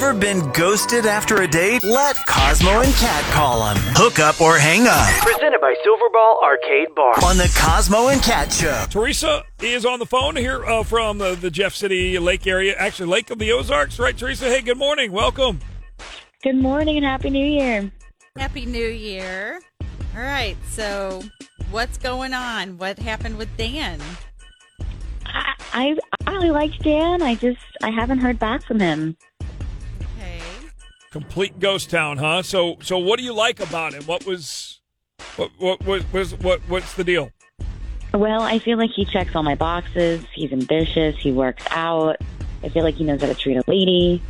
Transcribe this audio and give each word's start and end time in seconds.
Ever 0.00 0.14
been 0.14 0.52
ghosted 0.52 1.06
after 1.06 1.42
a 1.42 1.48
date? 1.48 1.82
Let 1.82 2.16
Cosmo 2.24 2.82
and 2.82 2.94
Cat 2.94 3.24
call 3.34 3.68
him. 3.68 3.76
Hook 3.96 4.20
up 4.20 4.40
or 4.40 4.56
hang 4.56 4.86
up. 4.86 5.08
Presented 5.24 5.60
by 5.60 5.74
Silverball 5.84 6.40
Arcade 6.40 6.94
Bar 6.94 7.14
on 7.24 7.36
the 7.36 7.52
Cosmo 7.58 8.06
and 8.06 8.22
Cat 8.22 8.52
Show. 8.52 8.84
Teresa 8.90 9.42
is 9.60 9.84
on 9.84 9.98
the 9.98 10.06
phone 10.06 10.36
here 10.36 10.64
uh, 10.64 10.84
from 10.84 11.20
uh, 11.20 11.34
the 11.34 11.50
Jeff 11.50 11.74
City 11.74 12.16
Lake 12.16 12.46
area, 12.46 12.76
actually 12.78 13.08
Lake 13.08 13.28
of 13.30 13.40
the 13.40 13.50
Ozarks, 13.50 13.98
right, 13.98 14.16
Teresa? 14.16 14.44
Hey, 14.44 14.62
good 14.62 14.78
morning. 14.78 15.10
Welcome. 15.10 15.58
Good 16.44 16.54
morning 16.54 16.98
and 16.98 17.04
happy 17.04 17.30
New 17.30 17.44
Year. 17.44 17.90
Happy 18.36 18.66
New 18.66 18.86
Year. 18.86 19.58
All 20.14 20.22
right, 20.22 20.56
so 20.70 21.24
what's 21.72 21.98
going 21.98 22.34
on? 22.34 22.78
What 22.78 23.00
happened 23.00 23.36
with 23.36 23.48
Dan? 23.56 24.00
I, 25.26 25.54
I 25.72 25.96
I 26.24 26.30
really 26.30 26.52
liked 26.52 26.84
Dan. 26.84 27.20
I 27.20 27.34
just 27.34 27.58
I 27.82 27.90
haven't 27.90 28.18
heard 28.20 28.38
back 28.38 28.62
from 28.62 28.78
him. 28.78 29.16
Okay. 31.10 31.20
Complete 31.20 31.58
ghost 31.58 31.90
town, 31.90 32.18
huh? 32.18 32.42
So, 32.42 32.76
so 32.80 32.98
what 32.98 33.18
do 33.18 33.24
you 33.24 33.32
like 33.32 33.60
about 33.60 33.94
him? 33.94 34.04
What 34.04 34.26
was, 34.26 34.80
what, 35.36 35.50
what, 35.58 35.84
what 35.84 36.12
was, 36.12 36.34
what, 36.34 36.60
what's 36.68 36.94
the 36.94 37.04
deal? 37.04 37.30
Well, 38.14 38.42
I 38.42 38.58
feel 38.58 38.78
like 38.78 38.90
he 38.90 39.04
checks 39.04 39.34
all 39.34 39.42
my 39.42 39.54
boxes. 39.54 40.24
He's 40.34 40.52
ambitious. 40.52 41.16
He 41.18 41.32
works 41.32 41.64
out. 41.70 42.16
I 42.62 42.68
feel 42.68 42.82
like 42.82 42.96
he 42.96 43.04
knows 43.04 43.20
how 43.20 43.26
to 43.26 43.34
treat 43.34 43.56
a 43.56 43.64
lady. 43.66 44.22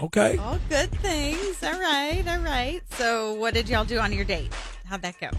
Okay. 0.00 0.36
All 0.38 0.58
good 0.68 0.90
things. 0.90 1.62
All 1.62 1.78
right, 1.80 2.24
all 2.26 2.38
right. 2.38 2.82
So, 2.92 3.34
what 3.34 3.54
did 3.54 3.68
y'all 3.68 3.84
do 3.84 3.98
on 3.98 4.12
your 4.12 4.24
date? 4.24 4.52
How'd 4.86 5.02
that 5.02 5.18
go? 5.20 5.30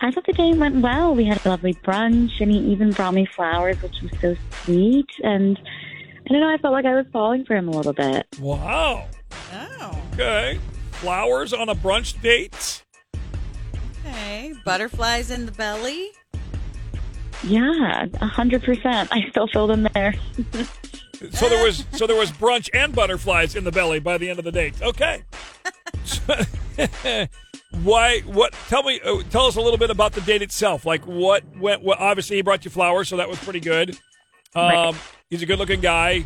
I 0.00 0.10
thought 0.10 0.24
the 0.24 0.32
day 0.32 0.54
went 0.54 0.80
well. 0.80 1.14
We 1.14 1.26
had 1.26 1.44
a 1.44 1.50
lovely 1.50 1.74
brunch, 1.74 2.40
and 2.40 2.50
he 2.50 2.58
even 2.58 2.92
brought 2.92 3.14
me 3.14 3.26
flowers, 3.26 3.80
which 3.82 4.00
was 4.02 4.12
so 4.20 4.36
sweet. 4.64 5.08
And 5.22 5.58
I 6.26 6.32
don't 6.32 6.40
know, 6.40 6.48
I 6.48 6.56
felt 6.58 6.72
like 6.72 6.86
I 6.86 6.94
was 6.94 7.06
falling 7.12 7.44
for 7.44 7.54
him 7.54 7.68
a 7.68 7.72
little 7.72 7.92
bit. 7.92 8.26
Wow. 8.40 9.06
Oh, 9.52 10.02
Okay. 10.14 10.58
Flowers 10.92 11.52
on 11.52 11.68
a 11.70 11.74
brunch 11.74 12.20
date. 12.20 12.82
okay. 14.04 14.52
Butterflies 14.64 15.30
in 15.30 15.46
the 15.46 15.52
belly. 15.52 16.10
Yeah, 17.42 18.06
a 18.20 18.26
hundred 18.26 18.62
percent. 18.62 19.08
I 19.12 19.26
still 19.30 19.46
feel 19.48 19.66
them 19.66 19.86
there. 19.94 20.14
So 21.32 21.50
there 21.50 21.62
was, 21.62 21.84
so 21.92 22.06
there 22.06 22.16
was 22.16 22.30
brunch 22.32 22.70
and 22.72 22.94
butterflies 22.94 23.54
in 23.54 23.62
the 23.64 23.70
belly 23.70 23.98
by 24.00 24.16
the 24.16 24.30
end 24.30 24.38
of 24.38 24.44
the 24.46 24.50
date. 24.50 24.80
Okay. 24.80 25.22
Why? 27.82 28.20
What? 28.20 28.54
Tell 28.68 28.82
me. 28.82 29.00
Uh, 29.04 29.22
tell 29.28 29.44
us 29.44 29.56
a 29.56 29.60
little 29.60 29.76
bit 29.76 29.90
about 29.90 30.12
the 30.12 30.22
date 30.22 30.40
itself. 30.40 30.86
Like 30.86 31.06
what 31.06 31.44
went? 31.58 31.82
What, 31.82 31.98
obviously, 32.00 32.36
he 32.36 32.42
brought 32.42 32.64
you 32.64 32.70
flowers, 32.70 33.08
so 33.10 33.18
that 33.18 33.28
was 33.28 33.38
pretty 33.38 33.60
good. 33.60 33.90
Um, 34.54 34.64
Right. 34.64 34.94
He's 35.28 35.42
a 35.42 35.46
good-looking 35.46 35.80
guy. 35.82 36.24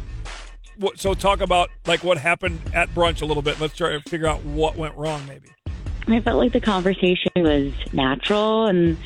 What, 0.79 0.99
so 0.99 1.15
talk 1.15 1.41
about 1.41 1.71
like 1.87 2.03
what 2.03 2.19
happened 2.19 2.61
at 2.75 2.93
brunch 2.95 3.23
a 3.23 3.27
little 3.27 3.43
bit. 3.43 3.61
Let's 3.61 3.77
try 3.77 3.93
to 3.93 4.01
figure 4.01 4.27
out 4.27 4.45
what 4.45 4.77
went 4.77 4.97
wrong, 4.97 5.25
maybe. 5.27 5.49
I 6.07 6.21
felt 6.21 6.39
like 6.39 6.53
the 6.53 6.61
conversation 6.61 7.33
was 7.37 7.73
natural 7.93 8.67
and 8.67 8.97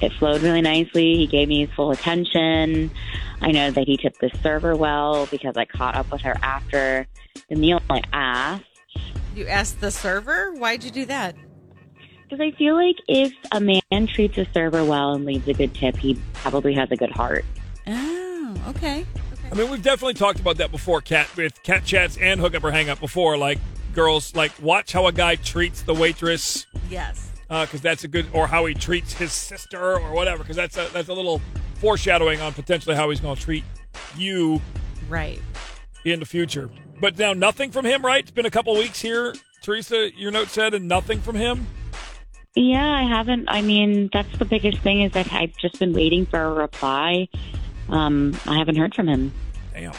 it 0.00 0.12
flowed 0.14 0.42
really 0.42 0.60
nicely. 0.60 1.16
He 1.16 1.26
gave 1.26 1.48
me 1.48 1.64
his 1.64 1.74
full 1.74 1.90
attention. 1.92 2.90
I 3.40 3.52
know 3.52 3.70
that 3.70 3.86
he 3.86 3.96
tipped 3.96 4.20
the 4.20 4.30
server 4.42 4.76
well 4.76 5.26
because 5.26 5.56
I 5.56 5.64
caught 5.64 5.94
up 5.94 6.10
with 6.10 6.20
her 6.22 6.36
after 6.42 7.06
the 7.48 7.56
meal. 7.56 7.80
I 7.88 8.02
asked 8.12 8.64
You 9.34 9.46
asked 9.46 9.80
the 9.80 9.90
server. 9.90 10.52
Why'd 10.52 10.84
you 10.84 10.90
do 10.90 11.06
that? 11.06 11.36
because 12.32 12.46
I 12.46 12.56
feel 12.56 12.74
like 12.74 12.96
if 13.08 13.30
a 13.52 13.60
man 13.60 14.06
treats 14.06 14.38
a 14.38 14.46
server 14.54 14.82
well 14.86 15.12
and 15.12 15.26
leaves 15.26 15.46
a 15.48 15.52
good 15.52 15.74
tip, 15.74 15.98
he 15.98 16.18
probably 16.32 16.72
has 16.72 16.90
a 16.90 16.96
good 16.96 17.10
heart. 17.10 17.44
Oh, 17.86 18.54
okay. 18.68 19.04
I 19.52 19.54
mean, 19.54 19.70
we've 19.70 19.82
definitely 19.82 20.14
talked 20.14 20.40
about 20.40 20.56
that 20.56 20.70
before, 20.72 21.02
cat 21.02 21.28
with 21.36 21.62
cat 21.62 21.84
chats 21.84 22.16
and 22.16 22.40
hookup 22.40 22.64
or 22.64 22.70
hang 22.70 22.88
up 22.88 23.00
before. 23.00 23.36
Like 23.36 23.58
girls, 23.92 24.34
like 24.34 24.50
watch 24.62 24.92
how 24.92 25.06
a 25.08 25.12
guy 25.12 25.34
treats 25.34 25.82
the 25.82 25.92
waitress 25.92 26.66
Yes. 26.88 27.28
Uh, 27.50 27.66
because 27.66 27.82
that's 27.82 28.02
a 28.02 28.08
good, 28.08 28.24
or 28.32 28.46
how 28.46 28.64
he 28.64 28.72
treats 28.72 29.12
his 29.12 29.30
sister 29.30 29.98
or 29.98 30.12
whatever, 30.12 30.38
because 30.38 30.56
that's 30.56 30.78
a 30.78 30.88
that's 30.94 31.10
a 31.10 31.12
little 31.12 31.42
foreshadowing 31.74 32.40
on 32.40 32.54
potentially 32.54 32.96
how 32.96 33.10
he's 33.10 33.20
going 33.20 33.36
to 33.36 33.42
treat 33.42 33.64
you 34.16 34.58
Right. 35.06 35.38
in 36.06 36.18
the 36.20 36.24
future. 36.24 36.70
But 36.98 37.18
now 37.18 37.34
nothing 37.34 37.70
from 37.72 37.84
him, 37.84 38.02
right? 38.02 38.20
It's 38.22 38.30
been 38.30 38.46
a 38.46 38.50
couple 38.50 38.72
weeks 38.74 39.02
here, 39.02 39.34
Teresa. 39.60 40.16
Your 40.16 40.30
note 40.30 40.48
said, 40.48 40.72
and 40.72 40.88
nothing 40.88 41.20
from 41.20 41.36
him. 41.36 41.66
Yeah, 42.54 42.88
I 42.88 43.02
haven't. 43.02 43.46
I 43.48 43.60
mean, 43.60 44.08
that's 44.14 44.38
the 44.38 44.46
biggest 44.46 44.78
thing 44.78 45.02
is 45.02 45.12
that 45.12 45.30
I've 45.30 45.54
just 45.58 45.78
been 45.78 45.92
waiting 45.92 46.24
for 46.24 46.40
a 46.40 46.52
reply. 46.54 47.28
Um, 47.92 48.36
I 48.46 48.58
haven't 48.58 48.76
heard 48.76 48.94
from 48.94 49.06
him. 49.06 49.32
Damn. 49.74 49.92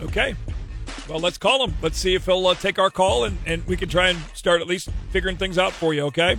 Okay. 0.00 0.34
Well, 1.08 1.18
let's 1.20 1.38
call 1.38 1.64
him. 1.64 1.74
Let's 1.82 1.98
see 1.98 2.14
if 2.14 2.24
he'll 2.24 2.46
uh, 2.46 2.54
take 2.54 2.78
our 2.78 2.90
call, 2.90 3.24
and, 3.24 3.36
and 3.46 3.66
we 3.66 3.76
can 3.76 3.88
try 3.88 4.08
and 4.08 4.18
start 4.32 4.60
at 4.60 4.66
least 4.66 4.88
figuring 5.10 5.36
things 5.36 5.58
out 5.58 5.72
for 5.72 5.92
you. 5.92 6.02
Okay. 6.06 6.36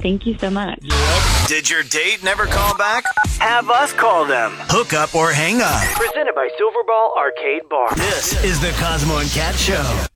Thank 0.00 0.26
you 0.26 0.38
so 0.38 0.48
much. 0.48 0.78
You're. 0.80 1.48
Did 1.48 1.68
your 1.68 1.82
date 1.82 2.22
never 2.22 2.46
call 2.46 2.76
back? 2.78 3.04
Have 3.40 3.68
us 3.68 3.92
call 3.92 4.26
them. 4.26 4.52
Hook 4.68 4.92
up 4.92 5.14
or 5.14 5.32
hang 5.32 5.60
up. 5.60 5.82
Presented 5.96 6.34
by 6.34 6.48
Silverball 6.58 7.16
Arcade 7.16 7.68
Bar. 7.68 7.94
This 7.96 8.44
is 8.44 8.60
the 8.60 8.70
Cosmo 8.78 9.18
and 9.18 9.30
Cat 9.30 9.56
Show. 9.56 10.06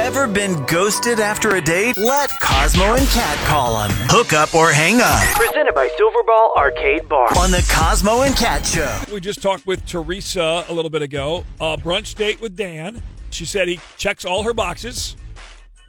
Ever 0.00 0.26
been 0.26 0.64
ghosted 0.64 1.20
after 1.20 1.56
a 1.56 1.60
date? 1.60 1.98
Let 1.98 2.30
Cosmo 2.40 2.94
and 2.94 3.06
Cat 3.08 3.36
call 3.46 3.82
him. 3.82 3.90
Hook 4.08 4.32
up 4.32 4.54
or 4.54 4.72
hang 4.72 4.98
up. 5.02 5.22
Presented 5.36 5.74
by 5.74 5.88
Silverball 5.88 6.56
Arcade 6.56 7.06
Bar 7.06 7.28
on 7.38 7.50
the 7.50 7.62
Cosmo 7.70 8.22
and 8.22 8.34
Cat 8.34 8.64
Show. 8.64 8.98
We 9.12 9.20
just 9.20 9.42
talked 9.42 9.66
with 9.66 9.84
Teresa 9.84 10.64
a 10.66 10.72
little 10.72 10.90
bit 10.90 11.02
ago. 11.02 11.44
Uh, 11.60 11.76
brunch 11.76 12.14
date 12.14 12.40
with 12.40 12.56
Dan. 12.56 13.02
She 13.28 13.44
said 13.44 13.68
he 13.68 13.78
checks 13.98 14.24
all 14.24 14.42
her 14.44 14.54
boxes. 14.54 15.16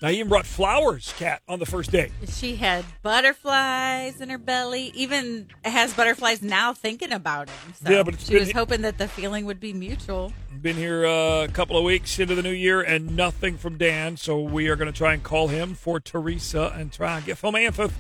Now 0.01 0.07
he 0.09 0.15
even 0.17 0.29
brought 0.29 0.47
flowers, 0.47 1.13
cat, 1.17 1.43
on 1.47 1.59
the 1.59 1.65
first 1.67 1.91
date. 1.91 2.11
She 2.27 2.55
had 2.55 2.83
butterflies 3.03 4.19
in 4.19 4.29
her 4.29 4.39
belly. 4.39 4.91
Even 4.95 5.47
has 5.63 5.93
butterflies 5.93 6.41
now 6.41 6.73
thinking 6.73 7.11
about 7.11 7.49
him. 7.49 7.73
So 7.83 7.91
Yeah, 7.91 8.01
but 8.01 8.15
it's 8.15 8.25
she 8.25 8.33
been- 8.33 8.39
was 8.41 8.51
hoping 8.51 8.81
that 8.81 8.97
the 8.97 9.07
feeling 9.07 9.45
would 9.45 9.59
be 9.59 9.73
mutual. 9.73 10.33
Been 10.59 10.75
here 10.75 11.05
uh, 11.05 11.43
a 11.43 11.47
couple 11.49 11.77
of 11.77 11.83
weeks 11.83 12.17
into 12.19 12.33
the 12.33 12.41
new 12.41 12.49
year 12.51 12.81
and 12.81 13.15
nothing 13.15 13.57
from 13.57 13.77
Dan, 13.77 14.17
so 14.17 14.39
we 14.41 14.69
are 14.69 14.75
going 14.75 14.91
to 14.91 14.97
try 14.97 15.13
and 15.13 15.21
call 15.21 15.49
him 15.49 15.75
for 15.75 15.99
Teresa 15.99 16.73
and 16.75 16.91
try 16.91 17.17
and 17.17 17.25
get 17.25 17.37
some 17.37 17.55
answers. 17.55 17.91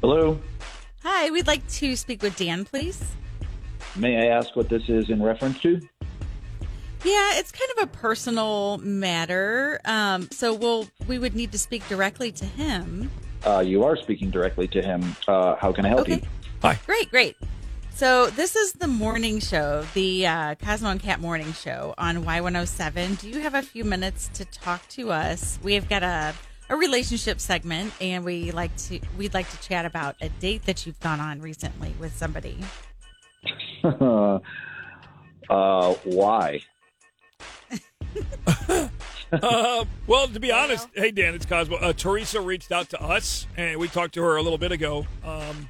Hello. 0.00 0.38
Hi, 1.04 1.30
we'd 1.30 1.46
like 1.46 1.66
to 1.68 1.94
speak 1.96 2.22
with 2.22 2.36
Dan, 2.36 2.64
please. 2.64 3.02
May 3.96 4.16
I 4.28 4.36
ask 4.36 4.56
what 4.56 4.68
this 4.68 4.88
is 4.88 5.10
in 5.10 5.22
reference 5.22 5.60
to? 5.60 5.80
Yeah, 7.04 7.38
it's 7.38 7.52
kind 7.52 7.70
of 7.76 7.84
a 7.84 7.86
personal 7.88 8.78
matter. 8.78 9.80
Um, 9.84 10.28
so 10.30 10.54
we'll 10.54 10.88
we 11.06 11.18
would 11.18 11.34
need 11.34 11.52
to 11.52 11.58
speak 11.58 11.86
directly 11.88 12.32
to 12.32 12.44
him. 12.44 13.10
Uh, 13.46 13.60
you 13.60 13.84
are 13.84 13.96
speaking 13.96 14.30
directly 14.30 14.66
to 14.68 14.80
him. 14.80 15.14
Uh, 15.28 15.54
how 15.56 15.70
can 15.70 15.84
I 15.84 15.88
help 15.88 16.00
Okay. 16.02 16.14
you? 16.16 16.22
Hi. 16.62 16.78
Great, 16.86 17.10
great. 17.10 17.36
So 17.94 18.28
this 18.28 18.56
is 18.56 18.72
the 18.72 18.88
morning 18.88 19.38
show, 19.38 19.84
the 19.94 20.26
uh, 20.26 20.54
Cosmo 20.56 20.88
and 20.88 21.00
Cat 21.00 21.20
morning 21.20 21.52
show 21.52 21.94
on 21.98 22.24
Y107. 22.24 23.20
Do 23.20 23.28
you 23.28 23.40
have 23.40 23.54
a 23.54 23.62
few 23.62 23.84
minutes 23.84 24.30
to 24.34 24.44
talk 24.46 24.88
to 24.88 25.12
us? 25.12 25.58
We've 25.62 25.88
got 25.88 26.02
a 26.02 26.34
a 26.70 26.76
relationship 26.76 27.38
segment, 27.38 27.92
and 28.00 28.24
we 28.24 28.50
like 28.50 28.74
to 28.88 28.98
we'd 29.18 29.34
like 29.34 29.50
to 29.50 29.60
chat 29.60 29.84
about 29.84 30.16
a 30.22 30.30
date 30.30 30.64
that 30.64 30.86
you've 30.86 30.98
gone 31.00 31.20
on 31.20 31.40
recently 31.42 31.94
with 32.00 32.16
somebody. 32.16 32.56
uh, 33.84 34.38
why? 35.50 36.60
Uh, 39.32 39.84
well, 40.06 40.28
to 40.28 40.40
be 40.40 40.52
honest, 40.52 40.88
hey 40.94 41.10
Dan, 41.10 41.34
it's 41.34 41.46
Cosmo. 41.46 41.76
Uh, 41.76 41.92
Teresa 41.92 42.40
reached 42.40 42.72
out 42.72 42.88
to 42.90 43.02
us, 43.02 43.46
and 43.56 43.78
we 43.78 43.88
talked 43.88 44.14
to 44.14 44.22
her 44.22 44.36
a 44.36 44.42
little 44.42 44.58
bit 44.58 44.72
ago. 44.72 45.06
Um, 45.24 45.68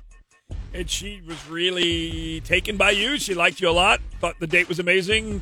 and 0.72 0.90
she 0.90 1.22
was 1.26 1.48
really 1.48 2.40
taken 2.40 2.76
by 2.76 2.90
you. 2.90 3.18
She 3.18 3.34
liked 3.34 3.60
you 3.60 3.68
a 3.68 3.72
lot. 3.72 4.00
Thought 4.20 4.40
the 4.40 4.46
date 4.46 4.68
was 4.68 4.78
amazing. 4.80 5.40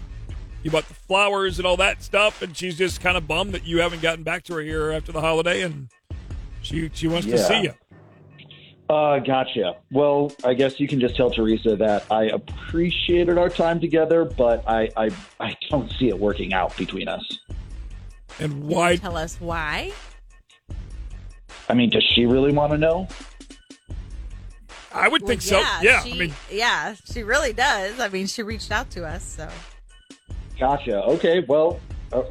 You 0.62 0.70
bought 0.70 0.86
the 0.86 0.94
flowers 0.94 1.58
and 1.58 1.66
all 1.66 1.76
that 1.78 2.02
stuff, 2.02 2.42
and 2.42 2.56
she's 2.56 2.78
just 2.78 3.00
kind 3.00 3.16
of 3.16 3.26
bummed 3.26 3.52
that 3.54 3.64
you 3.64 3.80
haven't 3.80 4.02
gotten 4.02 4.22
back 4.22 4.44
to 4.44 4.54
her 4.54 4.60
here 4.60 4.92
after 4.92 5.10
the 5.10 5.20
holiday, 5.20 5.62
and 5.62 5.88
she 6.60 6.90
she 6.94 7.08
wants 7.08 7.26
to 7.26 7.38
see 7.38 7.62
you. 7.62 7.74
Uh, 8.92 9.18
gotcha. 9.20 9.76
Well, 9.90 10.32
I 10.44 10.52
guess 10.52 10.78
you 10.78 10.86
can 10.86 11.00
just 11.00 11.16
tell 11.16 11.30
Teresa 11.30 11.76
that 11.76 12.04
I 12.10 12.24
appreciated 12.24 13.38
our 13.38 13.48
time 13.48 13.80
together, 13.80 14.26
but 14.26 14.68
I, 14.68 14.90
I, 14.94 15.10
I 15.40 15.56
don't 15.70 15.90
see 15.92 16.08
it 16.08 16.18
working 16.18 16.52
out 16.52 16.76
between 16.76 17.08
us. 17.08 17.38
And 18.38 18.64
why? 18.64 18.96
tell 18.96 19.16
us 19.16 19.38
why? 19.40 19.92
I 21.70 21.74
mean, 21.74 21.88
does 21.88 22.04
she 22.04 22.26
really 22.26 22.52
want 22.52 22.72
to 22.72 22.78
know? 22.78 23.08
I 24.92 25.08
would 25.08 25.24
think 25.26 25.40
Well, 25.50 25.64
so. 25.64 25.80
Yeah, 25.80 26.02
she, 26.02 26.12
I 26.12 26.18
mean, 26.18 26.34
yeah, 26.50 26.94
she 27.10 27.22
really 27.22 27.54
does. 27.54 27.98
I 27.98 28.10
mean, 28.10 28.26
she 28.26 28.42
reached 28.42 28.70
out 28.70 28.90
to 28.90 29.06
us, 29.06 29.24
so 29.24 29.48
Gotcha. 30.60 31.02
Okay. 31.04 31.42
Well, 31.48 31.80
uh, 32.12 32.24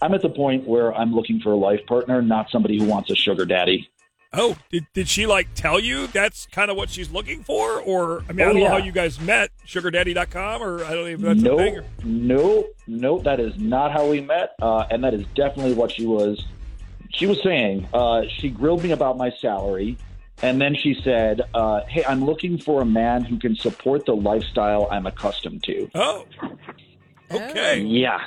I'm 0.00 0.14
at 0.14 0.22
the 0.22 0.30
point 0.30 0.64
where 0.64 0.94
I'm 0.94 1.12
looking 1.12 1.40
for 1.40 1.50
a 1.50 1.56
life 1.56 1.84
partner, 1.88 2.22
not 2.22 2.50
somebody 2.50 2.78
who 2.78 2.84
wants 2.84 3.10
a 3.10 3.16
sugar 3.16 3.44
daddy. 3.44 3.90
Oh, 4.34 4.56
did, 4.70 4.86
did 4.94 5.08
she 5.08 5.26
like 5.26 5.48
tell 5.54 5.78
you 5.78 6.06
that's 6.06 6.46
kind 6.46 6.70
of 6.70 6.76
what 6.76 6.88
she's 6.88 7.10
looking 7.10 7.42
for? 7.44 7.80
Or, 7.80 8.22
I 8.28 8.32
mean, 8.32 8.46
I 8.46 8.50
Oh, 8.50 8.52
don't 8.54 8.62
know 8.62 8.68
how 8.68 8.76
you 8.78 8.92
guys 8.92 9.20
met, 9.20 9.50
sugardaddy.com, 9.66 10.62
or 10.62 10.82
I 10.84 10.94
don't 10.94 11.08
even 11.08 11.20
know 11.22 11.30
if 11.32 11.36
that's 11.38 11.42
a 11.42 11.48
No, 11.50 11.56
thing. 11.58 11.76
or- 11.78 11.84
no, 12.04 12.68
no, 12.86 13.18
that 13.20 13.40
is 13.40 13.58
not 13.58 13.92
how 13.92 14.06
we 14.08 14.20
met, 14.22 14.54
uh, 14.62 14.86
and 14.90 15.04
that 15.04 15.12
is 15.12 15.24
definitely 15.34 15.74
what 15.74 15.90
she 15.92 16.06
was. 16.06 16.42
She 17.10 17.26
was 17.26 17.42
saying 17.42 17.86
uh, 17.92 18.22
she 18.38 18.48
grilled 18.48 18.82
me 18.82 18.92
about 18.92 19.18
my 19.18 19.30
salary, 19.30 19.98
and 20.40 20.58
then 20.58 20.74
she 20.74 20.94
said, 21.04 21.42
uh, 21.52 21.82
"Hey, 21.86 22.02
I'm 22.04 22.24
looking 22.24 22.56
for 22.56 22.80
a 22.80 22.86
man 22.86 23.22
who 23.24 23.38
can 23.38 23.54
support 23.54 24.06
the 24.06 24.16
lifestyle 24.16 24.88
I'm 24.90 25.04
accustomed 25.06 25.62
to." 25.64 25.90
Oh. 25.94 26.24
Okay. 27.30 27.80
Yeah. 27.80 28.18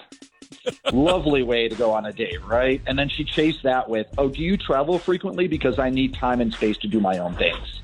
Lovely 0.91 1.43
way 1.43 1.67
to 1.67 1.75
go 1.75 1.91
on 1.91 2.05
a 2.05 2.13
date, 2.13 2.43
right? 2.45 2.81
And 2.87 2.97
then 2.97 3.09
she 3.09 3.23
chased 3.23 3.63
that 3.63 3.89
with, 3.89 4.07
"Oh, 4.17 4.29
do 4.29 4.41
you 4.41 4.57
travel 4.57 4.97
frequently? 4.99 5.47
Because 5.47 5.79
I 5.79 5.89
need 5.89 6.13
time 6.13 6.41
and 6.41 6.53
space 6.53 6.77
to 6.77 6.87
do 6.87 6.99
my 6.99 7.17
own 7.17 7.35
things." 7.35 7.81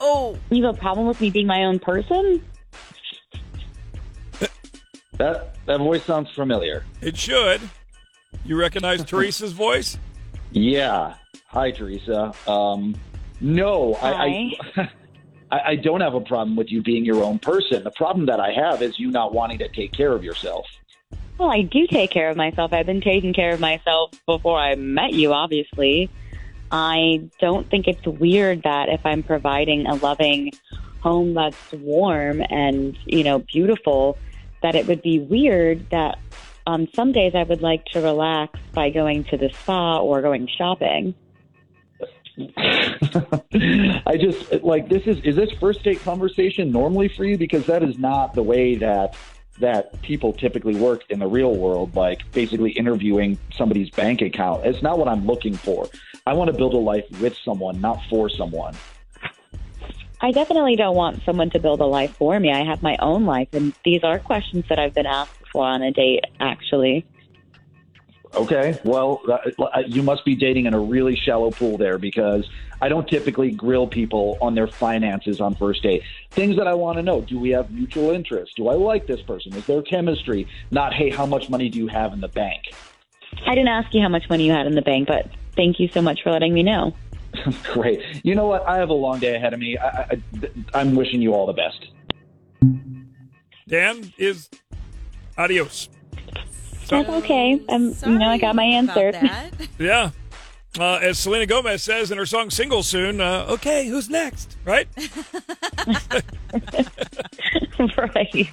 Oh, 0.00 0.36
You 0.50 0.64
have 0.64 0.76
a 0.76 0.78
problem 0.78 1.06
with 1.06 1.20
me 1.20 1.30
being 1.30 1.46
my 1.46 1.64
own 1.64 1.78
person? 1.78 2.44
That 5.18 5.56
that 5.64 5.78
voice 5.78 6.04
sounds 6.04 6.30
familiar. 6.30 6.84
It 7.00 7.16
should. 7.16 7.60
You 8.44 8.58
recognize 8.58 9.02
Teresa's 9.06 9.52
voice? 9.52 9.98
Yeah. 10.52 11.14
Hi, 11.48 11.70
Teresa. 11.70 12.32
Um, 12.46 12.94
no, 13.40 13.94
I, 13.94 14.10
I, 14.12 14.58
I, 15.50 15.60
I 15.68 15.76
don't 15.76 16.00
have 16.00 16.14
a 16.14 16.20
problem 16.20 16.56
with 16.56 16.70
you 16.70 16.82
being 16.82 17.04
your 17.04 17.24
own 17.24 17.38
person. 17.38 17.82
The 17.82 17.90
problem 17.92 18.26
that 18.26 18.40
I 18.40 18.52
have 18.52 18.82
is 18.82 18.98
you 18.98 19.10
not 19.10 19.32
wanting 19.32 19.58
to 19.58 19.68
take 19.68 19.92
care 19.92 20.12
of 20.12 20.22
yourself. 20.22 20.66
Well, 21.38 21.50
I 21.50 21.62
do 21.62 21.86
take 21.86 22.10
care 22.10 22.30
of 22.30 22.36
myself. 22.36 22.72
I've 22.72 22.86
been 22.86 23.02
taking 23.02 23.34
care 23.34 23.52
of 23.52 23.60
myself 23.60 24.12
before 24.26 24.58
I 24.58 24.74
met 24.74 25.12
you, 25.12 25.32
obviously. 25.32 26.08
I 26.70 27.28
don't 27.38 27.68
think 27.68 27.86
it's 27.86 28.06
weird 28.06 28.62
that 28.62 28.88
if 28.88 29.04
I'm 29.04 29.22
providing 29.22 29.86
a 29.86 29.94
loving 29.94 30.52
home 31.00 31.34
that's 31.34 31.72
warm 31.72 32.42
and, 32.48 32.98
you 33.04 33.22
know, 33.22 33.40
beautiful, 33.40 34.18
that 34.62 34.74
it 34.74 34.86
would 34.86 35.02
be 35.02 35.20
weird 35.20 35.88
that 35.90 36.18
on 36.66 36.88
some 36.94 37.12
days 37.12 37.34
I 37.34 37.42
would 37.42 37.62
like 37.62 37.84
to 37.86 38.00
relax 38.00 38.58
by 38.72 38.90
going 38.90 39.24
to 39.24 39.36
the 39.36 39.50
spa 39.50 39.98
or 39.98 40.22
going 40.22 40.48
shopping. 40.48 41.14
I 42.56 44.18
just 44.20 44.62
like 44.62 44.90
this 44.90 45.06
is 45.06 45.20
is 45.20 45.36
this 45.36 45.50
first 45.52 45.82
date 45.82 46.00
conversation 46.00 46.70
normally 46.70 47.08
for 47.08 47.24
you 47.24 47.38
because 47.38 47.64
that 47.66 47.82
is 47.82 47.98
not 47.98 48.34
the 48.34 48.42
way 48.42 48.74
that 48.74 49.16
that 49.58 50.00
people 50.02 50.32
typically 50.32 50.76
work 50.76 51.04
in 51.10 51.18
the 51.18 51.26
real 51.26 51.54
world 51.56 51.94
like 51.96 52.30
basically 52.32 52.72
interviewing 52.72 53.38
somebody's 53.54 53.90
bank 53.90 54.20
account. 54.20 54.66
It's 54.66 54.82
not 54.82 54.98
what 54.98 55.08
I'm 55.08 55.26
looking 55.26 55.54
for. 55.54 55.88
I 56.26 56.34
want 56.34 56.50
to 56.50 56.56
build 56.56 56.74
a 56.74 56.78
life 56.78 57.04
with 57.20 57.36
someone, 57.44 57.80
not 57.80 58.00
for 58.10 58.28
someone. 58.28 58.74
I 60.20 60.32
definitely 60.32 60.76
don't 60.76 60.96
want 60.96 61.22
someone 61.24 61.50
to 61.50 61.58
build 61.58 61.80
a 61.80 61.86
life 61.86 62.16
for 62.16 62.38
me. 62.40 62.50
I 62.50 62.64
have 62.64 62.82
my 62.82 62.96
own 63.00 63.26
life, 63.26 63.48
and 63.52 63.74
these 63.84 64.02
are 64.02 64.18
questions 64.18 64.64
that 64.68 64.78
I've 64.78 64.94
been 64.94 65.06
asked 65.06 65.46
for 65.52 65.64
on 65.64 65.82
a 65.82 65.92
date, 65.92 66.24
actually. 66.40 67.06
Okay, 68.36 68.78
well, 68.84 69.22
uh, 69.28 69.82
you 69.86 70.02
must 70.02 70.24
be 70.26 70.34
dating 70.34 70.66
in 70.66 70.74
a 70.74 70.78
really 70.78 71.16
shallow 71.16 71.50
pool 71.50 71.78
there 71.78 71.96
because 71.96 72.46
I 72.82 72.88
don't 72.90 73.08
typically 73.08 73.50
grill 73.50 73.86
people 73.86 74.36
on 74.42 74.54
their 74.54 74.66
finances 74.66 75.40
on 75.40 75.54
first 75.54 75.82
date. 75.82 76.02
Things 76.30 76.56
that 76.56 76.66
I 76.66 76.74
want 76.74 76.98
to 76.98 77.02
know: 77.02 77.22
Do 77.22 77.38
we 77.38 77.50
have 77.50 77.70
mutual 77.70 78.10
interests? 78.10 78.54
Do 78.54 78.68
I 78.68 78.74
like 78.74 79.06
this 79.06 79.22
person? 79.22 79.54
Is 79.54 79.64
there 79.66 79.80
chemistry? 79.80 80.46
Not, 80.70 80.92
hey, 80.92 81.08
how 81.08 81.24
much 81.24 81.48
money 81.48 81.70
do 81.70 81.78
you 81.78 81.88
have 81.88 82.12
in 82.12 82.20
the 82.20 82.28
bank? 82.28 82.62
I 83.46 83.54
didn't 83.54 83.68
ask 83.68 83.94
you 83.94 84.02
how 84.02 84.08
much 84.08 84.28
money 84.28 84.46
you 84.46 84.52
had 84.52 84.66
in 84.66 84.74
the 84.74 84.82
bank, 84.82 85.08
but 85.08 85.30
thank 85.54 85.80
you 85.80 85.88
so 85.88 86.02
much 86.02 86.22
for 86.22 86.30
letting 86.30 86.52
me 86.52 86.62
know. 86.62 86.94
Great. 87.72 88.02
You 88.22 88.34
know 88.34 88.46
what? 88.46 88.68
I 88.68 88.76
have 88.76 88.90
a 88.90 88.94
long 88.94 89.18
day 89.18 89.34
ahead 89.34 89.54
of 89.54 89.60
me. 89.60 89.78
I, 89.78 89.88
I, 89.88 90.22
I'm 90.74 90.94
wishing 90.94 91.22
you 91.22 91.32
all 91.32 91.46
the 91.46 91.52
best. 91.54 91.86
Dan 93.66 94.12
is 94.18 94.50
adios. 95.38 95.88
That's 96.88 97.08
okay. 97.08 97.60
Um, 97.68 97.94
you 98.04 98.18
know, 98.18 98.28
I 98.28 98.38
got 98.38 98.54
my 98.54 98.64
answer. 98.64 98.92
Sorry 98.94 99.08
about 99.10 99.20
that. 99.58 99.68
Yeah. 99.78 100.10
Uh, 100.78 100.98
as 101.00 101.18
Selena 101.18 101.46
Gomez 101.46 101.82
says 101.82 102.10
in 102.10 102.18
her 102.18 102.26
song 102.26 102.50
Single 102.50 102.82
Soon, 102.82 103.18
uh, 103.18 103.46
okay, 103.48 103.86
who's 103.88 104.10
next? 104.10 104.58
Right? 104.64 104.86
right. 108.14 108.50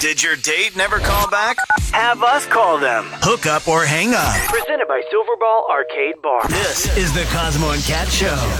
Did 0.00 0.22
your 0.22 0.36
date 0.36 0.76
never 0.76 1.00
call 1.00 1.28
back? 1.30 1.56
Have 1.92 2.22
us 2.22 2.46
call 2.46 2.78
them. 2.78 3.06
Hook 3.22 3.46
up 3.46 3.66
or 3.66 3.84
hang 3.84 4.14
up. 4.14 4.36
Presented 4.50 4.86
by 4.86 5.02
Silverball 5.12 5.68
Arcade 5.68 6.22
Bar. 6.22 6.46
This 6.48 6.96
is 6.96 7.12
the 7.12 7.24
Cosmo 7.32 7.70
and 7.72 7.82
Cat 7.82 8.08
Show. 8.08 8.58